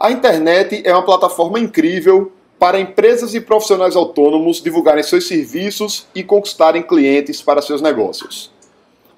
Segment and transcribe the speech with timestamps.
[0.00, 6.24] A internet é uma plataforma incrível para empresas e profissionais autônomos divulgarem seus serviços e
[6.24, 8.50] conquistarem clientes para seus negócios.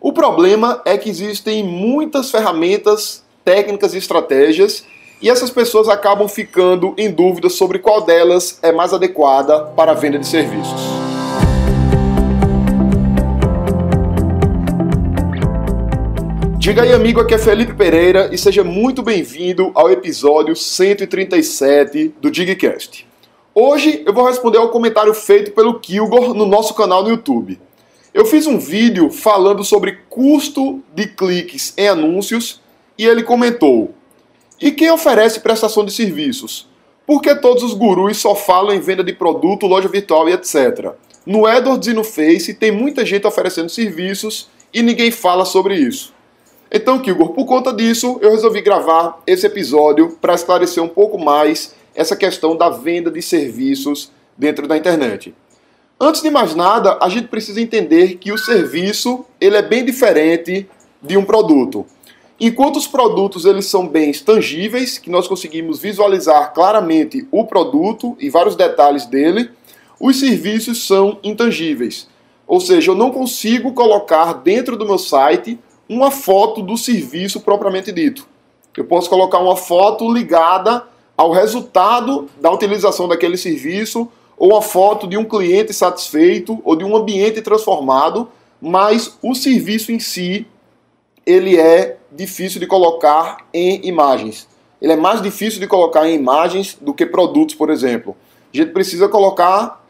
[0.00, 4.84] O problema é que existem muitas ferramentas, técnicas e estratégias
[5.21, 9.94] e essas pessoas acabam ficando em dúvida sobre qual delas é mais adequada para a
[9.94, 11.02] venda de serviços.
[16.62, 22.30] Diga aí, amigo, aqui é Felipe Pereira e seja muito bem-vindo ao episódio 137 do
[22.30, 23.04] Digcast.
[23.52, 27.60] Hoje eu vou responder ao comentário feito pelo Kilgore no nosso canal no YouTube.
[28.14, 32.60] Eu fiz um vídeo falando sobre custo de cliques em anúncios
[32.96, 33.92] e ele comentou:
[34.60, 36.68] E quem oferece prestação de serviços?
[37.04, 40.92] Porque todos os gurus só falam em venda de produto, loja virtual e etc.
[41.26, 46.21] No AdWords e no Face tem muita gente oferecendo serviços e ninguém fala sobre isso.
[46.74, 51.74] Então, Kilgore, por conta disso, eu resolvi gravar esse episódio para esclarecer um pouco mais
[51.95, 55.34] essa questão da venda de serviços dentro da internet.
[56.01, 60.66] Antes de mais nada, a gente precisa entender que o serviço ele é bem diferente
[61.02, 61.84] de um produto.
[62.40, 68.31] Enquanto os produtos eles são bens tangíveis, que nós conseguimos visualizar claramente o produto e
[68.31, 69.50] vários detalhes dele,
[70.00, 72.09] os serviços são intangíveis.
[72.47, 77.93] Ou seja, eu não consigo colocar dentro do meu site uma foto do serviço propriamente
[77.93, 78.27] dito.
[78.77, 80.84] Eu posso colocar uma foto ligada
[81.16, 86.84] ao resultado da utilização daquele serviço ou a foto de um cliente satisfeito ou de
[86.84, 88.28] um ambiente transformado,
[88.60, 90.47] mas o serviço em si
[91.25, 94.49] ele é difícil de colocar em imagens.
[94.81, 98.16] Ele é mais difícil de colocar em imagens do que produtos, por exemplo.
[98.53, 99.84] A gente precisa colocar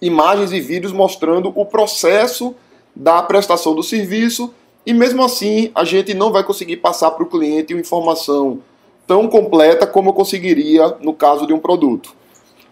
[0.00, 2.54] imagens e vídeos mostrando o processo
[2.94, 4.54] da prestação do serviço
[4.88, 8.60] e mesmo assim, a gente não vai conseguir passar para o cliente uma informação
[9.06, 12.14] tão completa como eu conseguiria no caso de um produto.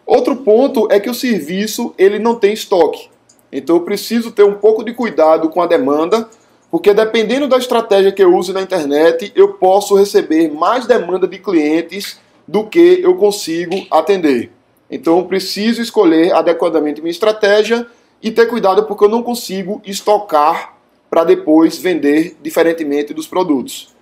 [0.06, 3.10] Outro ponto é que o serviço ele não tem estoque.
[3.52, 6.26] Então eu preciso ter um pouco de cuidado com a demanda,
[6.70, 11.36] porque dependendo da estratégia que eu use na internet, eu posso receber mais demanda de
[11.36, 12.18] clientes
[12.48, 14.50] do que eu consigo atender.
[14.90, 17.86] Então eu preciso escolher adequadamente minha estratégia
[18.22, 20.75] e ter cuidado porque eu não consigo estocar
[21.08, 23.94] para depois vender diferentemente dos produtos.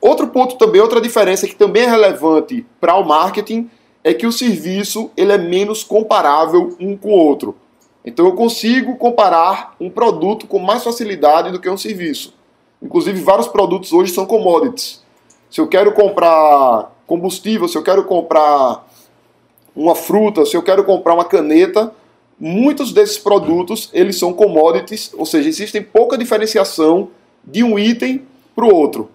[0.00, 3.68] Outro ponto também, outra diferença que também é relevante para o marketing
[4.04, 7.56] é que o serviço ele é menos comparável um com o outro.
[8.04, 12.32] Então eu consigo comparar um produto com mais facilidade do que um serviço.
[12.80, 15.02] Inclusive vários produtos hoje são commodities.
[15.50, 18.86] Se eu quero comprar combustível, se eu quero comprar
[19.74, 21.92] uma fruta, se eu quero comprar uma caneta,
[22.38, 27.10] muitos desses produtos eles são commodities, ou seja, existem pouca diferenciação
[27.44, 29.10] de um item para o outro.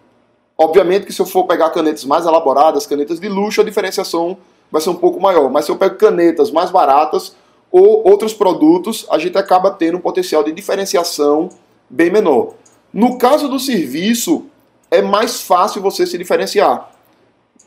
[0.57, 4.37] Obviamente que se eu for pegar canetas mais elaboradas, canetas de luxo, a diferenciação
[4.71, 5.49] vai ser um pouco maior.
[5.49, 7.35] Mas se eu pego canetas mais baratas
[7.71, 11.49] ou outros produtos, a gente acaba tendo um potencial de diferenciação
[11.89, 12.53] bem menor.
[12.93, 14.45] No caso do serviço,
[14.91, 16.91] é mais fácil você se diferenciar.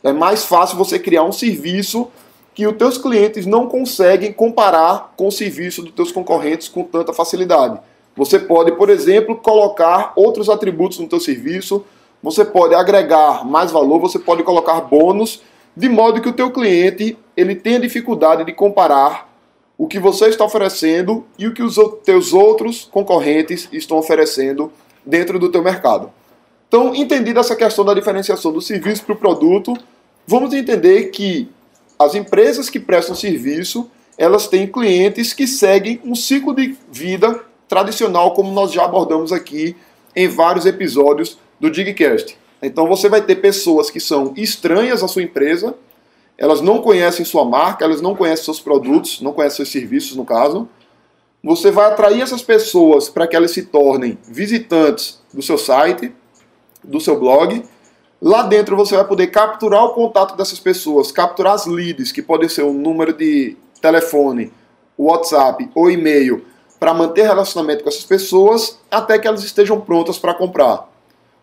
[0.02, 2.08] É mais fácil você criar um serviço
[2.56, 7.12] que os teus clientes não conseguem comparar com o serviço dos teus concorrentes com tanta
[7.12, 7.78] facilidade.
[8.16, 11.84] Você pode, por exemplo, colocar outros atributos no teu serviço,
[12.22, 15.42] você pode agregar mais valor, você pode colocar bônus,
[15.76, 19.30] de modo que o teu cliente ele tenha dificuldade de comparar
[19.76, 24.72] o que você está oferecendo e o que os teus outros concorrentes estão oferecendo
[25.04, 26.10] dentro do teu mercado.
[26.66, 29.76] Então, entendida essa questão da diferenciação do serviço para o produto,
[30.26, 31.54] vamos entender que
[31.98, 38.34] as empresas que prestam serviço, elas têm clientes que seguem um ciclo de vida tradicional,
[38.34, 39.76] como nós já abordamos aqui
[40.14, 42.36] em vários episódios do Digcast.
[42.62, 45.74] Então você vai ter pessoas que são estranhas à sua empresa,
[46.38, 50.24] elas não conhecem sua marca, elas não conhecem seus produtos, não conhecem seus serviços, no
[50.24, 50.68] caso.
[51.42, 56.12] Você vai atrair essas pessoas para que elas se tornem visitantes do seu site,
[56.82, 57.62] do seu blog,
[58.26, 62.48] Lá dentro você vai poder capturar o contato dessas pessoas, capturar as leads, que podem
[62.48, 64.52] ser um número de telefone,
[64.98, 66.44] WhatsApp ou e-mail,
[66.80, 70.90] para manter relacionamento com essas pessoas até que elas estejam prontas para comprar.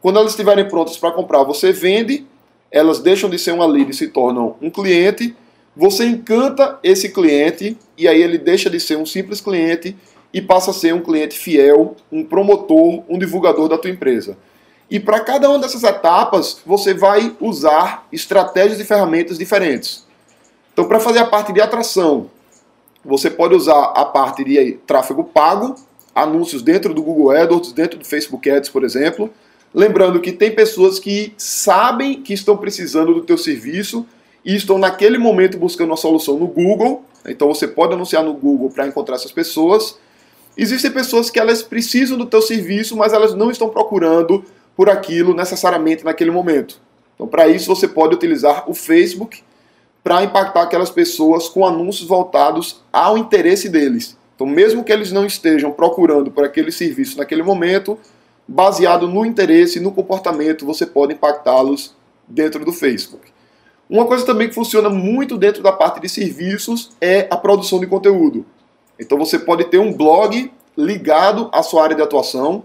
[0.01, 2.25] Quando elas estiverem prontas para comprar, você vende,
[2.69, 5.33] elas deixam de ser uma lead e se tornam um cliente,
[5.73, 9.95] você encanta esse cliente e aí ele deixa de ser um simples cliente
[10.33, 14.37] e passa a ser um cliente fiel, um promotor, um divulgador da tua empresa.
[14.89, 20.05] E para cada uma dessas etapas, você vai usar estratégias e ferramentas diferentes.
[20.71, 22.29] Então, para fazer a parte de atração,
[23.03, 25.75] você pode usar a parte de tráfego pago,
[26.15, 29.29] anúncios dentro do Google AdWords, dentro do Facebook Ads, por exemplo.
[29.73, 34.05] Lembrando que tem pessoas que sabem que estão precisando do teu serviço
[34.45, 37.03] e estão naquele momento buscando uma solução no Google.
[37.25, 39.97] Então você pode anunciar no Google para encontrar essas pessoas.
[40.55, 44.45] Existem pessoas que elas precisam do teu serviço, mas elas não estão procurando
[44.75, 46.79] por aquilo necessariamente naquele momento.
[47.15, 49.43] Então, para isso, você pode utilizar o Facebook
[50.03, 54.17] para impactar aquelas pessoas com anúncios voltados ao interesse deles.
[54.35, 57.97] Então, mesmo que eles não estejam procurando por aquele serviço naquele momento,
[58.47, 61.95] baseado no interesse e no comportamento, você pode impactá-los
[62.27, 63.31] dentro do Facebook.
[63.89, 67.87] Uma coisa também que funciona muito dentro da parte de serviços é a produção de
[67.87, 68.45] conteúdo.
[68.99, 72.63] Então você pode ter um blog ligado à sua área de atuação.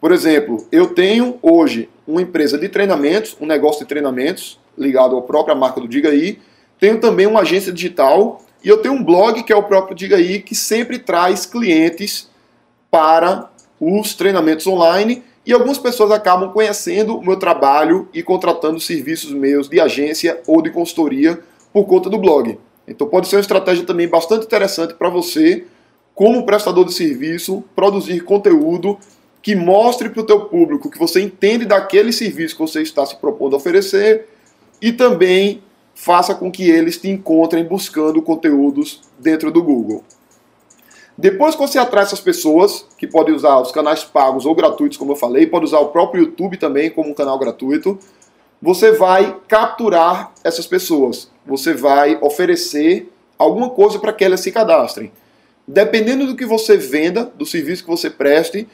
[0.00, 5.22] Por exemplo, eu tenho hoje uma empresa de treinamentos, um negócio de treinamentos ligado à
[5.22, 6.38] própria marca do Diga aí.
[6.78, 10.16] Tenho também uma agência digital e eu tenho um blog que é o próprio Diga
[10.16, 12.30] aí que sempre traz clientes
[12.90, 19.32] para os treinamentos online e algumas pessoas acabam conhecendo o meu trabalho e contratando serviços
[19.32, 21.40] meus de agência ou de consultoria
[21.72, 22.58] por conta do blog.
[22.88, 25.66] Então pode ser uma estratégia também bastante interessante para você,
[26.14, 28.98] como prestador de serviço, produzir conteúdo
[29.42, 33.16] que mostre para o teu público que você entende daquele serviço que você está se
[33.16, 34.28] propondo a oferecer
[34.80, 35.62] e também
[35.94, 40.02] faça com que eles te encontrem buscando conteúdos dentro do Google.
[41.16, 45.12] Depois que você atrai essas pessoas, que podem usar os canais pagos ou gratuitos, como
[45.12, 47.98] eu falei, pode usar o próprio YouTube também como um canal gratuito,
[48.62, 51.30] você vai capturar essas pessoas.
[51.46, 55.12] Você vai oferecer alguma coisa para que elas se cadastrem.
[55.66, 58.66] Dependendo do que você venda, do serviço que você preste,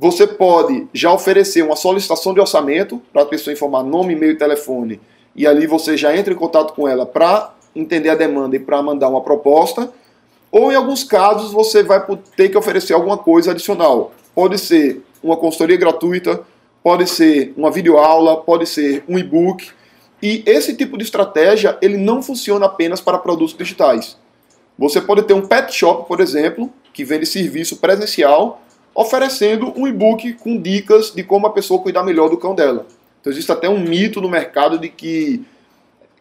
[0.00, 4.38] você pode já oferecer uma solicitação de orçamento para a pessoa informar nome, e-mail e
[4.38, 4.98] telefone,
[5.36, 8.80] e ali você já entra em contato com ela para entender a demanda e para
[8.80, 9.92] mandar uma proposta.
[10.50, 12.02] Ou em alguns casos você vai
[12.34, 14.12] ter que oferecer alguma coisa adicional.
[14.34, 16.40] Pode ser uma consultoria gratuita,
[16.82, 19.68] pode ser uma videoaula, pode ser um e-book.
[20.22, 24.16] E esse tipo de estratégia ele não funciona apenas para produtos digitais.
[24.78, 28.62] Você pode ter um pet shop, por exemplo, que vende serviço presencial,
[28.94, 32.86] oferecendo um e-book com dicas de como a pessoa cuidar melhor do cão dela.
[33.20, 35.44] Então existe até um mito no mercado de que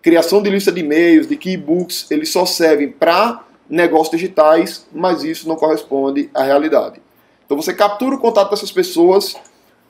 [0.01, 5.24] criação de lista de e-mails, de que e-books eles só servem para negócios digitais, mas
[5.24, 7.01] isso não corresponde à realidade.
[7.45, 9.36] Então você captura o contato dessas pessoas,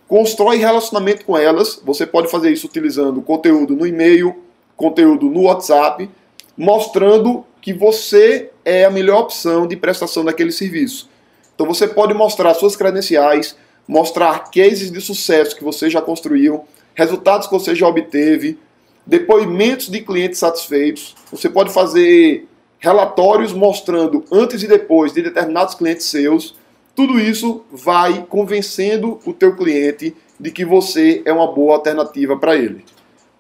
[0.08, 1.82] constrói relacionamento com elas.
[1.86, 4.36] Você pode fazer isso utilizando conteúdo no e-mail,
[4.76, 6.10] conteúdo no WhatsApp,
[6.58, 11.10] mostrando que você é a melhor opção de prestação daquele serviço.
[11.60, 13.54] Então você pode mostrar suas credenciais,
[13.86, 16.64] mostrar cases de sucesso que você já construiu,
[16.96, 18.58] resultados que você já obteve,
[19.06, 21.18] depoimentos de clientes satisfeitos.
[21.30, 22.48] Você pode fazer
[22.80, 26.56] relatórios mostrando antes e depois de determinados clientes seus.
[26.96, 32.56] Tudo isso vai convencendo o teu cliente de que você é uma boa alternativa para
[32.56, 32.86] ele.